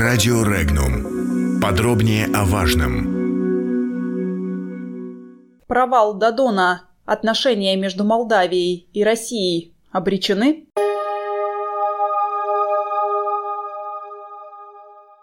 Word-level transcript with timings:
Радио 0.00 0.42
Регнум. 0.44 1.60
Подробнее 1.60 2.24
о 2.34 2.46
важном. 2.46 3.04
Провал 5.66 6.14
Дадона. 6.14 6.88
Отношения 7.04 7.76
между 7.76 8.04
Молдавией 8.04 8.88
и 8.94 9.04
Россией 9.04 9.74
обречены? 9.92 10.64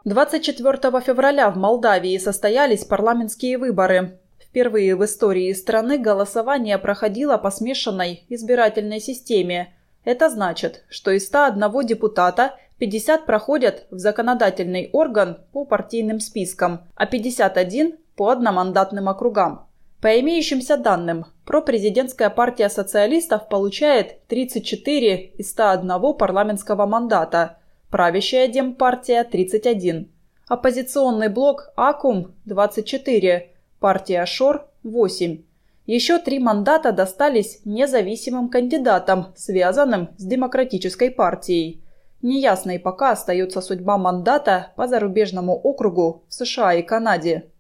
24 0.06 1.02
февраля 1.02 1.50
в 1.50 1.58
Молдавии 1.58 2.16
состоялись 2.20 2.86
парламентские 2.86 3.58
выборы. 3.58 4.20
Впервые 4.40 4.96
в 4.96 5.04
истории 5.04 5.52
страны 5.54 5.98
голосование 5.98 6.78
проходило 6.78 7.38
по 7.38 7.50
смешанной 7.50 8.26
избирательной 8.30 9.00
системе. 9.00 9.74
Это 10.04 10.30
значит, 10.30 10.84
что 10.88 11.10
из 11.10 11.26
101 11.26 11.88
депутата 11.88 12.54
50 12.80 13.26
проходят 13.26 13.88
в 13.90 13.98
законодательный 13.98 14.90
орган 14.94 15.40
по 15.52 15.66
партийным 15.66 16.20
спискам, 16.20 16.82
а 16.96 17.06
51 17.06 17.98
по 18.16 18.30
одномандатным 18.30 19.10
округам. 19.10 19.68
По 20.02 20.20
имеющимся 20.20 20.78
данным, 20.78 21.26
пропрезидентская 21.44 22.30
партия 22.30 22.70
социалистов 22.70 23.50
получает 23.50 24.26
34 24.28 25.32
из 25.38 25.50
101 25.52 26.14
парламентского 26.14 26.86
мандата– 26.86 27.58
правящая 27.90 28.48
Демпартия– 28.48 29.24
31, 29.32 30.12
оппозиционный 30.48 31.30
блок 31.30 31.72
АКУМ– 31.76 32.36
24, 32.46 33.50
партия 33.80 34.26
ШОР– 34.26 34.68
8. 34.84 35.42
Еще 35.88 36.20
три 36.20 36.38
мандата 36.38 36.92
достались 36.92 37.62
независимым 37.66 38.50
кандидатам, 38.50 39.34
связанным 39.36 40.10
с 40.18 40.24
Демократической 40.24 41.10
партией. 41.10 41.82
Неясной 42.22 42.80
пока 42.80 43.12
остается 43.12 43.62
судьба 43.62 43.98
мандата 43.98 44.74
по 44.76 44.88
зарубежному 44.88 45.54
округу 45.54 46.24
в 46.28 46.34
США 46.34 46.74
и 46.74 46.82
Канаде. 46.82 47.52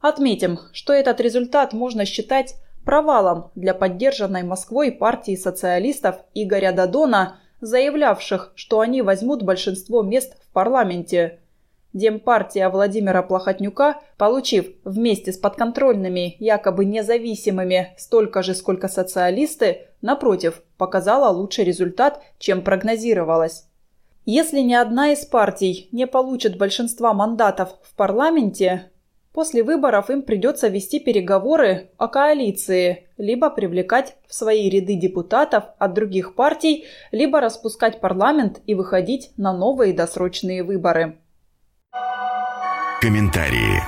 Отметим, 0.00 0.58
что 0.72 0.92
этот 0.92 1.20
результат 1.20 1.72
можно 1.72 2.04
считать 2.04 2.56
провалом 2.84 3.50
для 3.54 3.74
поддержанной 3.74 4.42
Москвой 4.42 4.92
партии 4.92 5.36
социалистов 5.36 6.16
Игоря 6.34 6.72
Дадона– 6.72 7.38
заявлявших, 7.60 8.52
что 8.54 8.80
они 8.80 9.02
возьмут 9.02 9.42
большинство 9.42 10.02
мест 10.02 10.36
в 10.42 10.52
парламенте. 10.52 11.40
Демпартия 11.92 12.68
Владимира 12.68 13.22
Плохотнюка, 13.22 14.00
получив 14.16 14.66
вместе 14.84 15.32
с 15.32 15.38
подконтрольными, 15.38 16.36
якобы 16.38 16.84
независимыми, 16.84 17.94
столько 17.98 18.42
же, 18.42 18.54
сколько 18.54 18.86
социалисты, 18.86 19.88
напротив, 20.00 20.62
показала 20.78 21.30
лучший 21.30 21.64
результат, 21.64 22.22
чем 22.38 22.62
прогнозировалось. 22.62 23.66
Если 24.32 24.60
ни 24.60 24.74
одна 24.74 25.10
из 25.10 25.24
партий 25.24 25.88
не 25.90 26.06
получит 26.06 26.56
большинства 26.56 27.12
мандатов 27.12 27.70
в 27.82 27.96
парламенте, 27.96 28.92
После 29.32 29.64
выборов 29.64 30.08
им 30.08 30.22
придется 30.22 30.68
вести 30.68 31.00
переговоры 31.00 31.90
о 31.98 32.06
коалиции, 32.06 33.08
либо 33.16 33.50
привлекать 33.50 34.16
в 34.28 34.34
свои 34.34 34.68
ряды 34.68 34.94
депутатов 34.94 35.64
от 35.78 35.94
других 35.94 36.36
партий, 36.36 36.84
либо 37.10 37.40
распускать 37.40 38.00
парламент 38.00 38.60
и 38.66 38.74
выходить 38.76 39.32
на 39.36 39.52
новые 39.52 39.92
досрочные 39.92 40.62
выборы. 40.62 41.18
Комментарии. 43.00 43.82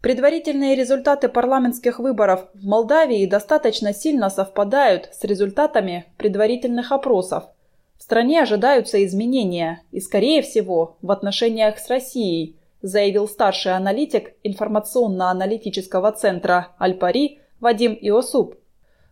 Предварительные 0.00 0.74
результаты 0.74 1.28
парламентских 1.28 2.00
выборов 2.00 2.48
в 2.54 2.64
Молдавии 2.64 3.24
достаточно 3.26 3.94
сильно 3.94 4.30
совпадают 4.30 5.10
с 5.12 5.22
результатами 5.22 6.06
предварительных 6.16 6.90
опросов. 6.90 7.44
В 8.02 8.04
стране 8.04 8.42
ожидаются 8.42 9.04
изменения, 9.04 9.84
и, 9.92 10.00
скорее 10.00 10.42
всего, 10.42 10.96
в 11.02 11.12
отношениях 11.12 11.78
с 11.78 11.88
Россией– 11.88 12.56
заявил 12.82 13.28
старший 13.28 13.76
аналитик 13.76 14.32
информационно-аналитического 14.42 16.10
центра 16.10 16.72
«Альпари» 16.78 17.38
Вадим 17.60 17.96
Иосуп. 18.00 18.56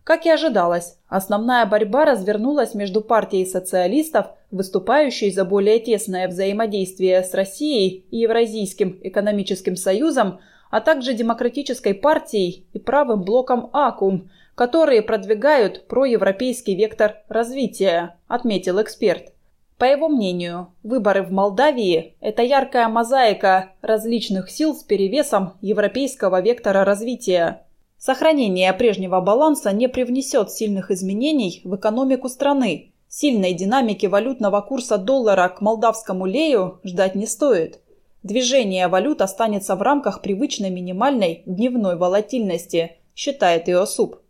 Как 0.03 0.25
и 0.25 0.29
ожидалось, 0.29 0.97
основная 1.07 1.65
борьба 1.65 2.03
развернулась 2.03 2.73
между 2.73 2.99
партией 2.99 3.45
социалистов, 3.45 4.25
выступающей 4.51 5.31
за 5.31 5.45
более 5.45 5.79
тесное 5.79 6.27
взаимодействие 6.27 7.23
с 7.23 7.33
Россией 7.33 8.05
и 8.11 8.17
Евразийским 8.17 8.99
экономическим 9.03 9.77
союзом, 9.77 10.41
а 10.69 10.81
также 10.81 11.13
Демократической 11.13 11.93
партией 11.93 12.65
и 12.73 12.79
правым 12.79 13.23
блоком 13.23 13.69
АКУМ, 13.71 14.29
которые 14.61 15.01
продвигают 15.01 15.87
проевропейский 15.87 16.75
вектор 16.75 17.23
развития, 17.29 18.19
отметил 18.27 18.79
эксперт. 18.79 19.33
По 19.79 19.85
его 19.85 20.07
мнению, 20.07 20.67
выборы 20.83 21.23
в 21.23 21.31
Молдавии– 21.31 22.13
это 22.21 22.43
яркая 22.43 22.87
мозаика 22.87 23.71
различных 23.81 24.51
сил 24.51 24.75
с 24.75 24.83
перевесом 24.83 25.53
европейского 25.61 26.41
вектора 26.41 26.85
развития. 26.85 27.65
Сохранение 27.97 28.71
прежнего 28.73 29.19
баланса 29.19 29.71
не 29.71 29.89
привнесет 29.89 30.51
сильных 30.51 30.91
изменений 30.91 31.61
в 31.63 31.75
экономику 31.75 32.29
страны. 32.29 32.91
Сильной 33.07 33.53
динамики 33.53 34.05
валютного 34.05 34.61
курса 34.61 34.99
доллара 34.99 35.49
к 35.49 35.61
молдавскому 35.61 36.27
лею 36.27 36.79
ждать 36.83 37.15
не 37.15 37.25
стоит. 37.25 37.79
Движение 38.21 38.89
валют 38.89 39.23
останется 39.23 39.75
в 39.75 39.81
рамках 39.81 40.21
привычной 40.21 40.69
минимальной 40.69 41.41
дневной 41.47 41.95
волатильности, 41.95 42.97
считает 43.15 43.67
Иосуп. 43.67 44.20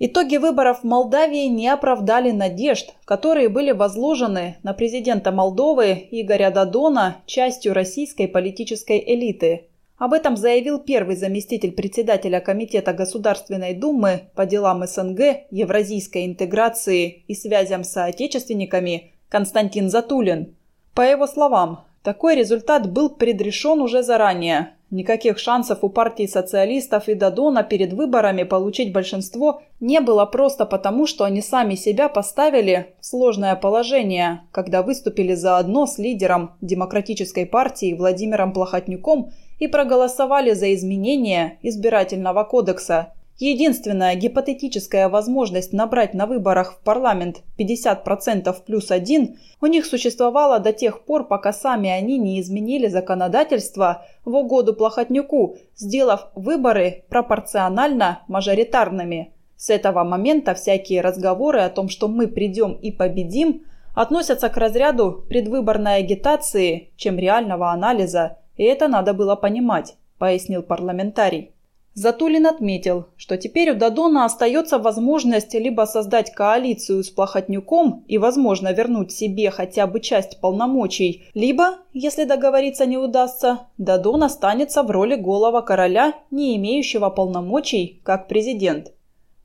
Итоги 0.00 0.36
выборов 0.36 0.80
в 0.80 0.84
Молдавии 0.84 1.46
не 1.46 1.66
оправдали 1.68 2.30
надежд, 2.30 2.94
которые 3.04 3.48
были 3.48 3.72
возложены 3.72 4.56
на 4.62 4.72
президента 4.72 5.32
Молдовы 5.32 6.06
Игоря 6.12 6.50
Дадона 6.50 7.16
частью 7.26 7.74
российской 7.74 8.28
политической 8.28 9.02
элиты. 9.04 9.66
Об 9.96 10.12
этом 10.12 10.36
заявил 10.36 10.78
первый 10.78 11.16
заместитель 11.16 11.72
председателя 11.72 12.38
Комитета 12.38 12.92
Государственной 12.92 13.74
Думы 13.74 14.30
по 14.36 14.46
делам 14.46 14.86
СНГ, 14.86 15.48
евразийской 15.50 16.26
интеграции 16.26 17.24
и 17.26 17.34
связям 17.34 17.82
с 17.82 17.90
соотечественниками 17.90 19.14
Константин 19.28 19.90
Затулин. 19.90 20.54
По 20.94 21.00
его 21.00 21.26
словам, 21.26 21.84
такой 22.04 22.36
результат 22.36 22.88
был 22.88 23.10
предрешен 23.10 23.80
уже 23.80 24.04
заранее, 24.04 24.76
Никаких 24.90 25.38
шансов 25.38 25.80
у 25.82 25.90
партии 25.90 26.26
социалистов 26.26 27.08
и 27.08 27.14
Дадона 27.14 27.62
перед 27.62 27.92
выборами 27.92 28.44
получить 28.44 28.90
большинство 28.90 29.60
не 29.80 30.00
было 30.00 30.24
просто 30.24 30.64
потому, 30.64 31.06
что 31.06 31.24
они 31.24 31.42
сами 31.42 31.74
себя 31.74 32.08
поставили 32.08 32.94
в 33.00 33.04
сложное 33.04 33.54
положение, 33.54 34.42
когда 34.50 34.82
выступили 34.82 35.34
заодно 35.34 35.86
с 35.86 35.98
лидером 35.98 36.52
Демократической 36.62 37.44
партии 37.44 37.92
Владимиром 37.92 38.54
Плохотнюком 38.54 39.30
и 39.58 39.68
проголосовали 39.68 40.52
за 40.52 40.74
изменение 40.74 41.58
избирательного 41.62 42.44
кодекса– 42.44 43.12
Единственная 43.38 44.16
гипотетическая 44.16 45.08
возможность 45.08 45.72
набрать 45.72 46.12
на 46.12 46.26
выборах 46.26 46.72
в 46.72 46.80
парламент 46.82 47.42
50% 47.56 48.52
плюс 48.66 48.90
один 48.90 49.38
у 49.60 49.66
них 49.66 49.86
существовала 49.86 50.58
до 50.58 50.72
тех 50.72 51.04
пор, 51.04 51.28
пока 51.28 51.52
сами 51.52 51.88
они 51.88 52.18
не 52.18 52.40
изменили 52.40 52.88
законодательство 52.88 54.04
в 54.24 54.34
угоду 54.34 54.74
Плохотнюку, 54.74 55.56
сделав 55.76 56.32
выборы 56.34 57.04
пропорционально 57.08 58.22
мажоритарными. 58.26 59.32
С 59.56 59.70
этого 59.70 60.02
момента 60.02 60.54
всякие 60.54 61.00
разговоры 61.00 61.60
о 61.60 61.70
том, 61.70 61.88
что 61.88 62.08
мы 62.08 62.26
придем 62.26 62.72
и 62.72 62.90
победим, 62.90 63.62
относятся 63.94 64.48
к 64.48 64.56
разряду 64.56 65.24
предвыборной 65.28 65.96
агитации, 65.96 66.90
чем 66.96 67.18
реального 67.18 67.70
анализа, 67.70 68.38
и 68.56 68.64
это 68.64 68.88
надо 68.88 69.14
было 69.14 69.36
понимать, 69.36 69.94
пояснил 70.18 70.62
парламентарий. 70.64 71.52
Затулин 71.98 72.46
отметил, 72.46 73.06
что 73.16 73.36
теперь 73.36 73.72
у 73.72 73.74
Дадона 73.74 74.24
остается 74.24 74.78
возможность 74.78 75.52
либо 75.54 75.82
создать 75.82 76.32
коалицию 76.32 77.02
с 77.02 77.10
Плохотнюком 77.10 78.04
и, 78.06 78.18
возможно, 78.18 78.72
вернуть 78.72 79.10
себе 79.10 79.50
хотя 79.50 79.88
бы 79.88 79.98
часть 79.98 80.40
полномочий, 80.40 81.24
либо, 81.34 81.78
если 81.92 82.22
договориться 82.22 82.86
не 82.86 82.96
удастся, 82.96 83.66
Дадон 83.78 84.22
останется 84.22 84.84
в 84.84 84.92
роли 84.92 85.16
голого 85.16 85.60
короля, 85.60 86.14
не 86.30 86.56
имеющего 86.56 87.10
полномочий, 87.10 88.00
как 88.04 88.28
президент. 88.28 88.92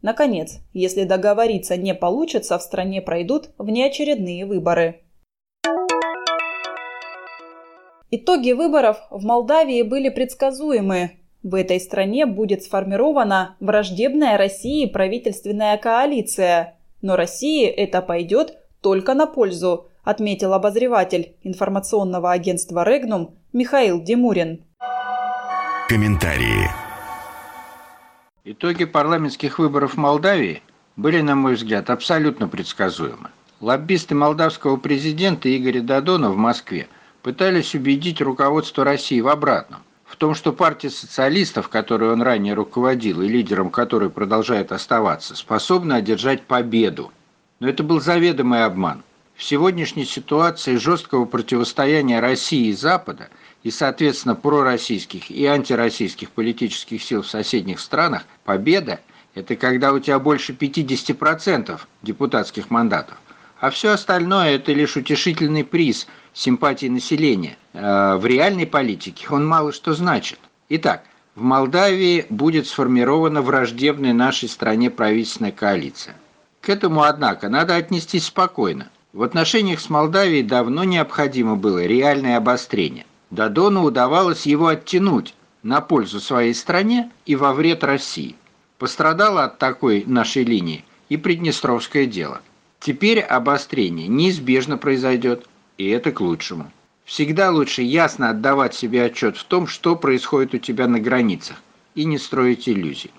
Наконец, 0.03 0.59
если 0.73 1.05
договориться 1.05 1.75
не 1.75 1.95
получится, 1.95 2.59
в 2.59 2.61
стране 2.61 3.01
пройдут 3.01 3.49
внеочередные 3.57 4.45
выборы. 4.45 5.01
Итоги 8.11 8.51
выборов 8.51 8.97
в 9.09 9.25
Молдавии 9.25 9.81
были 9.81 10.09
предсказуемы, 10.09 11.17
в 11.43 11.55
этой 11.55 11.79
стране 11.79 12.25
будет 12.25 12.63
сформирована 12.63 13.55
враждебная 13.59 14.37
России 14.37 14.85
правительственная 14.85 15.77
коалиция. 15.77 16.79
Но 17.01 17.17
России 17.17 17.67
это 17.67 18.01
пойдет 18.01 18.57
только 18.81 19.13
на 19.13 19.27
пользу, 19.27 19.87
отметил 20.03 20.53
обозреватель 20.53 21.35
информационного 21.43 22.31
агентства 22.31 22.83
«Регнум» 22.83 23.35
Михаил 23.51 24.01
Демурин. 24.01 24.63
Комментарии. 25.89 26.69
Итоги 28.45 28.85
парламентских 28.85 29.59
выборов 29.59 29.93
в 29.93 29.97
Молдавии 29.97 30.61
были, 30.95 31.21
на 31.21 31.35
мой 31.35 31.55
взгляд, 31.55 31.89
абсолютно 31.89 32.47
предсказуемы. 32.47 33.29
Лоббисты 33.59 34.15
молдавского 34.15 34.77
президента 34.77 35.55
Игоря 35.55 35.81
Дадона 35.81 36.29
в 36.29 36.35
Москве 36.35 36.87
пытались 37.21 37.75
убедить 37.75 38.21
руководство 38.21 38.83
России 38.83 39.21
в 39.21 39.27
обратном. 39.27 39.83
В 40.13 40.15
том, 40.15 40.35
что 40.35 40.53
партия 40.53 40.91
социалистов, 40.91 41.69
которой 41.69 42.11
он 42.11 42.21
ранее 42.21 42.53
руководил 42.53 43.23
и 43.23 43.27
лидером 43.27 43.71
которой 43.71 44.11
продолжает 44.11 44.71
оставаться, 44.71 45.35
способна 45.35 45.95
одержать 45.95 46.43
победу. 46.43 47.11
Но 47.59 47.67
это 47.67 47.81
был 47.81 47.99
заведомый 47.99 48.63
обман. 48.63 49.01
В 49.33 49.43
сегодняшней 49.43 50.05
ситуации 50.05 50.75
жесткого 50.75 51.25
противостояния 51.25 52.19
России 52.19 52.67
и 52.67 52.73
Запада 52.73 53.29
и, 53.63 53.71
соответственно, 53.71 54.35
пророссийских 54.35 55.31
и 55.31 55.47
антироссийских 55.47 56.29
политических 56.29 57.01
сил 57.01 57.23
в 57.23 57.27
соседних 57.27 57.79
странах, 57.79 58.25
победа– 58.43 58.99
это 59.33 59.55
когда 59.55 59.91
у 59.91 59.99
тебя 59.99 60.19
больше 60.19 60.53
50% 60.53 61.81
депутатских 62.03 62.69
мандатов. 62.69 63.17
А 63.63 63.69
все 63.69 63.91
остальное– 63.91 64.49
это 64.55 64.73
лишь 64.73 64.97
утешительный 64.97 65.63
приз 65.63 66.05
симпатии 66.33 66.87
населения. 66.87 67.55
Э, 67.71 68.17
в 68.17 68.25
реальной 68.25 68.67
политике 68.67 69.27
он 69.29 69.47
мало 69.47 69.71
что 69.71 69.93
значит. 69.93 70.37
Итак, 70.67 71.05
в 71.33 71.43
Молдавии 71.43 72.25
будет 72.29 72.67
сформирована 72.67 73.41
враждебная 73.41 74.11
нашей 74.11 74.49
стране 74.49 74.89
правительственная 74.89 75.53
коалиция. 75.53 76.15
К 76.59 76.67
этому, 76.67 77.03
однако, 77.03 77.47
надо 77.47 77.77
отнестись 77.77 78.25
спокойно. 78.25 78.89
В 79.13 79.23
отношениях 79.23 79.79
с 79.79 79.89
Молдавией 79.89 80.43
давно 80.43 80.83
необходимо 80.83 81.55
было 81.55 81.85
реальное 81.85 82.35
обострение. 82.35 83.05
Дадону 83.31 83.83
удавалось 83.83 84.45
его 84.45 84.67
оттянуть 84.67 85.35
на 85.61 85.79
пользу 85.79 86.19
своей 86.19 86.53
стране 86.53 87.11
и 87.25 87.37
во 87.37 87.53
вред 87.53 87.85
России. 87.85 88.35
Пострадало 88.77 89.45
от 89.45 89.57
такой 89.57 90.03
нашей 90.05 90.43
линии 90.43 90.83
и 91.07 91.15
Приднестровское 91.15 92.05
дело. 92.05 92.41
Теперь 92.83 93.21
обострение 93.21 94.09
неизбежно 94.09 94.77
произойдет, 94.77 95.45
и 95.77 95.87
это 95.87 96.11
к 96.11 96.19
лучшему. 96.19 96.69
Всегда 97.05 97.49
лучше 97.49 97.81
ясно 97.81 98.29
отдавать 98.29 98.75
себе 98.75 99.05
отчет 99.05 99.37
в 99.37 99.45
том, 99.45 99.67
что 99.67 99.95
происходит 99.95 100.53
у 100.53 100.57
тебя 100.57 100.89
на 100.89 100.99
границах, 100.99 101.55
и 101.95 102.03
не 102.03 102.17
строить 102.17 102.67
иллюзий. 102.67 103.11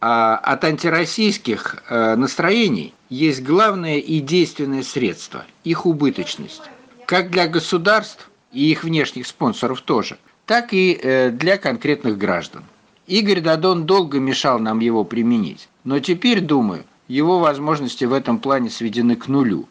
А 0.00 0.36
от 0.36 0.62
антироссийских 0.62 1.82
э, 1.88 2.14
настроений 2.14 2.94
есть 3.10 3.42
главное 3.42 3.98
и 3.98 4.20
действенное 4.20 4.84
средство– 4.84 5.44
их 5.64 5.84
убыточность. 5.84 6.62
Как 7.04 7.30
для 7.30 7.48
государств 7.48 8.30
и 8.52 8.70
их 8.70 8.84
внешних 8.84 9.26
спонсоров 9.26 9.80
тоже, 9.80 10.16
так 10.46 10.72
и 10.72 10.92
э, 10.92 11.30
для 11.30 11.58
конкретных 11.58 12.18
граждан. 12.18 12.62
Игорь 13.08 13.40
Дадон 13.40 13.84
долго 13.84 14.20
мешал 14.20 14.60
нам 14.60 14.78
его 14.78 15.02
применить, 15.02 15.68
но 15.82 15.98
теперь, 15.98 16.40
думаю, 16.40 16.84
его 17.08 17.40
возможности 17.40 18.04
в 18.04 18.12
этом 18.12 18.38
плане 18.38 18.70
сведены 18.70 19.16
к 19.16 19.26
нулю. 19.28 19.68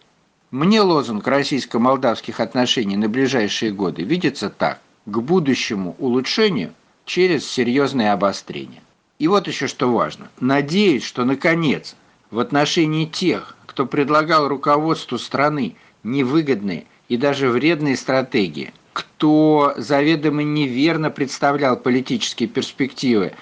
Мне 0.51 0.81
лозунг 0.81 1.27
российско-молдавских 1.27 2.39
отношений 2.39 2.97
на 2.97 3.07
ближайшие 3.07 3.71
годы 3.71 4.03
видится 4.03 4.49
так– 4.49 4.81
к 5.07 5.19
будущему 5.19 5.95
улучшению 5.99 6.73
через 7.05 7.49
серьезное 7.49 8.11
обострение. 8.11 8.81
И 9.19 9.27
вот 9.27 9.47
еще 9.47 9.67
что 9.67 9.89
важно. 9.89 10.29
Надеюсь, 10.39 11.03
что 11.03 11.23
наконец 11.23 11.95
в 12.29 12.39
отношении 12.39 13.05
тех, 13.05 13.55
кто 13.65 13.85
предлагал 13.85 14.49
руководству 14.49 15.17
страны 15.17 15.75
невыгодные 16.03 16.85
и 17.07 17.15
даже 17.15 17.49
вредные 17.49 17.95
стратегии, 17.95 18.73
кто 18.91 19.73
заведомо 19.77 20.43
неверно 20.43 21.09
представлял 21.09 21.77
политические 21.77 22.49
перспективы 22.49 23.33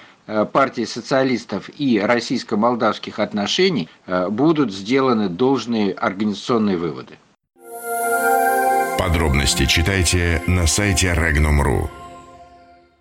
партии 0.44 0.84
социалистов 0.84 1.70
и 1.78 2.00
российско-молдавских 2.00 3.18
отношений, 3.18 3.88
э, 4.06 4.28
будут 4.28 4.72
сделаны 4.72 5.28
должные 5.28 5.92
организационные 5.92 6.76
выводы. 6.76 7.14
Подробности 8.98 9.66
читайте 9.66 10.42
на 10.46 10.66
сайте 10.66 11.14
Regnum.ru. 11.14 12.05